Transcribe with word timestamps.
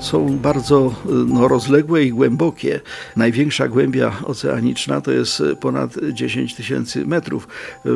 są 0.00 0.38
bardzo 0.38 0.94
y, 1.06 1.08
no, 1.08 1.48
rozległe 1.48 2.04
i 2.04 2.10
głębokie. 2.10 2.80
Największa 3.16 3.68
głębia 3.68 4.12
oceaniczna 4.24 5.00
to 5.00 5.12
jest 5.12 5.40
y, 5.40 5.56
ponad 5.56 5.94
10 6.12 6.54
tysięcy 6.54 7.06
metrów 7.06 7.48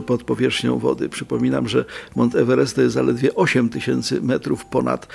pod 0.06 0.24
powierzchnią 0.24 0.78
wody. 0.78 1.08
Przypominam, 1.08 1.68
że 1.68 1.84
Mont 2.16 2.34
Everest 2.34 2.76
to 2.76 2.82
jest 2.82 2.94
zaledwie 2.94 3.34
8 3.34 3.68
tysięcy 3.68 4.22
metrów 4.22 4.64
ponad 4.64 5.06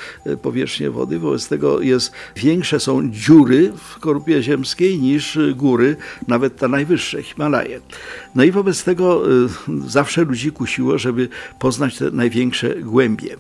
powierzchnię 0.41 0.89
wody. 0.91 1.19
Wobec 1.19 1.47
tego 1.47 1.81
jest 1.81 2.11
większe 2.35 2.79
są 2.79 3.11
dziury 3.11 3.71
w 3.77 3.99
korupie 3.99 4.43
ziemskiej 4.43 4.99
niż 4.99 5.39
góry, 5.55 5.95
nawet 6.27 6.57
te 6.57 6.67
najwyższe, 6.67 7.23
Himalaje. 7.23 7.79
No 8.35 8.43
i 8.43 8.51
wobec 8.51 8.83
tego 8.83 9.23
zawsze 9.87 10.23
ludzi 10.23 10.51
kusiło, 10.51 10.97
żeby 10.97 11.29
poznać 11.59 11.97
te 11.97 12.11
największe 12.11 12.75
głębie. 12.75 13.35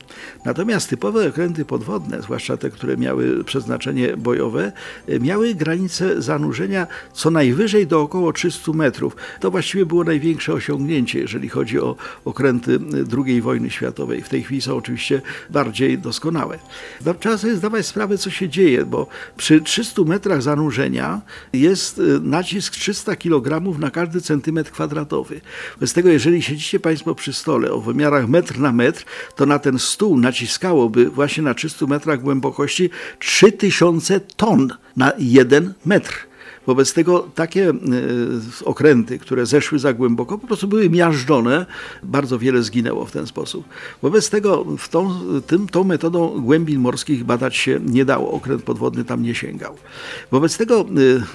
Natomiast 0.45 0.89
typowe 0.89 1.29
okręty 1.29 1.65
podwodne, 1.65 2.21
zwłaszcza 2.21 2.57
te, 2.57 2.69
które 2.69 2.97
miały 2.97 3.34
przeznaczenie 3.43 4.17
bojowe, 4.17 4.71
miały 5.19 5.55
granicę 5.55 6.21
zanurzenia 6.21 6.87
co 7.13 7.31
najwyżej 7.31 7.87
do 7.87 8.01
około 8.01 8.33
300 8.33 8.71
metrów. 8.71 9.15
To 9.39 9.51
właściwie 9.51 9.85
było 9.85 10.03
największe 10.03 10.53
osiągnięcie, 10.53 11.19
jeżeli 11.19 11.49
chodzi 11.49 11.79
o 11.79 11.95
okręty 12.25 12.79
II 13.25 13.41
wojny 13.41 13.69
światowej. 13.69 14.21
W 14.21 14.29
tej 14.29 14.43
chwili 14.43 14.61
są 14.61 14.75
oczywiście 14.75 15.21
bardziej 15.49 15.97
doskonałe. 15.97 16.59
No, 17.05 17.13
trzeba 17.13 17.37
sobie 17.37 17.55
zdawać 17.55 17.85
sprawę, 17.85 18.17
co 18.17 18.29
się 18.29 18.49
dzieje, 18.49 18.85
bo 18.85 19.07
przy 19.37 19.61
300 19.61 20.03
metrach 20.03 20.41
zanurzenia 20.41 21.21
jest 21.53 21.99
y, 21.99 22.19
nacisk 22.21 22.73
300 22.73 23.15
kg 23.15 23.79
na 23.79 23.91
każdy 23.91 24.21
centymetr 24.21 24.71
kwadratowy. 24.71 25.41
Bez 25.79 25.93
tego, 25.93 26.09
jeżeli 26.09 26.41
siedzicie 26.41 26.79
Państwo 26.79 27.15
przy 27.15 27.33
stole 27.33 27.71
o 27.71 27.81
wymiarach 27.81 28.27
metr 28.27 28.59
na 28.59 28.71
metr, 28.71 29.03
to 29.35 29.45
na 29.45 29.59
ten 29.59 29.79
stół 29.79 30.19
naciskałoby 30.19 31.09
właśnie 31.09 31.43
na 31.43 31.53
300 31.53 31.85
metrach 31.85 32.21
głębokości 32.21 32.89
3000 33.25 34.19
ton 34.37 34.69
na 34.95 35.13
jeden 35.17 35.73
metr. 35.83 36.27
Wobec 36.67 36.93
tego 36.93 37.27
takie 37.35 37.69
e, 37.69 37.73
okręty, 38.65 39.19
które 39.19 39.45
zeszły 39.45 39.79
za 39.79 39.93
głęboko, 39.93 40.37
po 40.37 40.47
prostu 40.47 40.67
były 40.67 40.89
miażdżone. 40.89 41.65
Bardzo 42.03 42.39
wiele 42.39 42.63
zginęło 42.63 43.05
w 43.05 43.11
ten 43.11 43.27
sposób. 43.27 43.65
Wobec 44.01 44.29
tego 44.29 44.65
w 44.77 44.89
tą, 44.89 45.11
tym, 45.47 45.67
tą 45.67 45.83
metodą 45.83 46.41
głębin 46.41 46.79
morskich 46.79 47.23
badać 47.23 47.55
się 47.55 47.79
nie 47.85 48.05
dało. 48.05 48.31
Okręt 48.31 48.63
podwodny 48.63 49.03
tam 49.03 49.23
nie 49.23 49.35
sięgał. 49.35 49.75
Wobec 50.31 50.57
tego 50.57 50.79
e, 50.79 50.85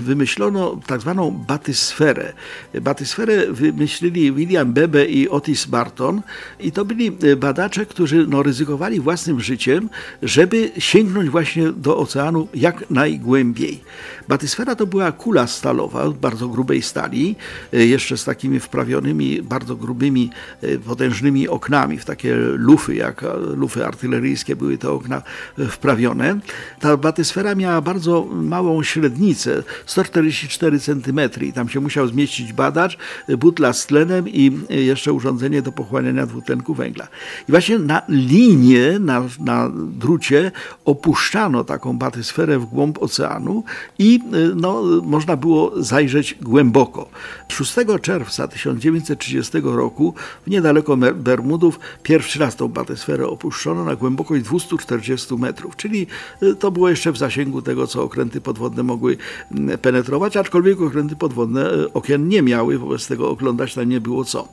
wymyślono 0.01 0.81
tak 0.87 1.01
zwaną 1.01 1.31
batysferę. 1.49 2.33
Batysferę 2.81 3.53
wymyślili 3.53 4.33
William 4.33 4.73
Bebe 4.73 5.07
i 5.07 5.29
Otis 5.29 5.67
Barton 5.67 6.23
i 6.61 6.73
to 6.73 6.85
byli 6.85 7.17
e, 7.23 7.37
badacze, 7.37 7.87
którzy 7.87 8.27
no, 8.27 8.43
ryzykowali 8.43 9.01
własnym 9.01 9.41
życiem, 9.41 9.89
żeby 10.23 10.71
sięgnąć 10.79 11.31
właśnie 11.31 11.73
do 11.73 11.99
oceanu 11.99 12.49
jak 12.55 12.91
najgłębiej. 12.91 13.81
Batysfera 14.29 14.77
to 14.77 14.87
była 14.87 15.13
kula 15.21 15.47
stalowa, 15.47 16.11
bardzo 16.11 16.49
grubej 16.49 16.83
stali, 16.83 17.37
e, 17.73 17.87
jeszcze 17.87 18.17
z 18.17 18.25
takimi 18.25 18.61
wprawionymi, 18.61 19.43
bardzo 19.43 19.77
grubymi, 19.77 20.31
e, 20.63 20.79
potężnymi 20.79 21.49
oknami, 21.49 21.99
w 21.99 22.05
takie 22.05 22.35
lufy, 22.37 22.95
jak 22.95 23.25
lufy 23.57 23.87
artyleryjskie 23.87 24.57
były 24.57 24.79
te 24.79 24.91
okna 24.91 25.23
e, 25.59 25.67
wprawione. 25.67 26.41
Ta 26.81 26.97
batysfera 26.97 27.55
miała 27.55 27.81
bardzo 27.81 28.27
małą 28.33 28.83
średnicę, 28.83 29.63
144 29.87 30.81
cm 30.81 31.21
tam 31.55 31.69
się 31.69 31.81
musiał 31.81 32.07
zmieścić 32.07 32.53
badacz, 32.53 32.99
butla 33.39 33.73
z 33.73 33.87
tlenem 33.87 34.29
i 34.29 34.53
jeszcze 34.69 35.13
urządzenie 35.13 35.63
do 35.63 35.73
pochłaniania 35.73 36.27
dwutlenku 36.27 36.75
węgla. 36.75 37.09
I 37.49 37.51
właśnie 37.51 37.79
na 37.79 38.03
linię, 38.09 38.99
na, 38.99 39.23
na 39.41 39.71
drucie 39.75 40.53
opuszczano 40.85 41.65
taką 41.65 41.99
batysferę 41.99 42.59
w 42.59 42.65
głąb 42.65 43.03
oceanu 43.03 43.65
i 43.99 44.21
no, 44.55 44.83
można 45.11 45.37
było 45.37 45.73
zajrzeć 45.83 46.35
głęboko. 46.43 47.09
6 47.49 47.75
czerwca 48.03 48.49
1930 48.49 49.61
roku 49.63 50.15
w 50.47 50.51
niedaleko 50.51 50.97
Bermudów 51.15 51.81
pierwszy 52.03 52.39
raz 52.39 52.57
tą 52.57 52.69
batysferę 52.69 53.27
opuszczono 53.27 53.85
na 53.85 53.97
głębokość 53.97 54.45
240 54.45 55.35
metrów, 55.35 55.77
czyli 55.77 56.07
y, 56.43 56.55
to 56.55 56.71
było 56.71 56.89
jeszcze 56.89 57.13
w 57.13 57.19
zasięgu 57.19 57.63
tego, 57.63 57.87
co 57.87 58.03
okręty 58.03 58.41
podwodne 58.41 58.83
mogły 58.83 59.17
mm, 59.53 59.79
penetrować, 59.79 60.37
aczkolwiek 60.37 60.81
okręty 60.81 61.17
podwodne 61.17 61.75
y, 61.75 61.93
okien 61.93 62.29
nie 62.29 62.43
miały, 62.43 62.79
wobec 62.79 63.07
tego 63.07 63.31
oglądać 63.31 63.75
tam 63.75 63.89
nie 63.89 64.01
było 64.01 64.25
co. 64.25 64.49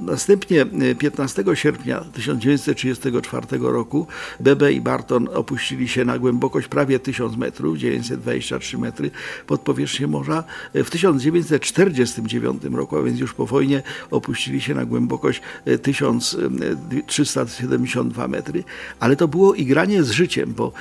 Następnie 0.00 0.66
15 0.98 1.44
y, 1.48 1.56
sierpnia 1.56 2.00
1934 2.00 3.46
roku 3.60 4.06
Bebe 4.40 4.72
i 4.72 4.80
Barton 4.80 5.28
opuścili 5.34 5.88
się 5.88 6.04
na 6.04 6.18
głębokość 6.18 6.68
prawie 6.68 6.98
1000 6.98 7.36
metrów, 7.36 7.78
923 7.78 8.78
metry 8.78 9.10
pod 9.46 9.60
powierzchnią 9.60 9.93
morza. 10.00 10.44
W 10.74 10.90
1949 10.90 12.62
roku, 12.72 12.98
a 12.98 13.02
więc 13.02 13.20
już 13.20 13.34
po 13.34 13.46
wojnie, 13.46 13.82
opuścili 14.10 14.60
się 14.60 14.74
na 14.74 14.84
głębokość 14.84 15.40
1372 15.82 18.28
metry, 18.28 18.64
ale 19.00 19.16
to 19.16 19.28
było 19.28 19.54
igranie 19.54 20.02
z 20.02 20.10
życiem, 20.10 20.54
bo 20.56 20.72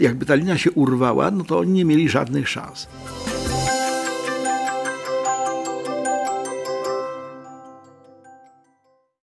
jakby 0.00 0.26
ta 0.26 0.34
linia 0.34 0.58
się 0.58 0.70
urwała, 0.70 1.30
no 1.30 1.44
to 1.44 1.58
oni 1.58 1.72
nie 1.72 1.84
mieli 1.84 2.08
żadnych 2.08 2.48
szans. 2.48 2.88